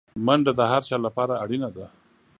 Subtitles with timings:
[0.25, 1.85] منډه د هر چا لپاره اړینه ده